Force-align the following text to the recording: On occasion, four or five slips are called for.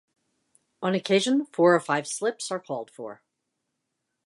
On 0.81 0.95
occasion, 0.95 1.45
four 1.51 1.75
or 1.75 1.79
five 1.79 2.07
slips 2.07 2.49
are 2.49 2.59
called 2.59 2.89
for. 2.89 3.21